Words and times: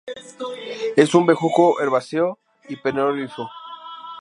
Es 0.95 1.13
un 1.13 1.27
bejuco 1.27 1.79
herbáceo 1.79 2.39
perennifolio. 2.81 3.51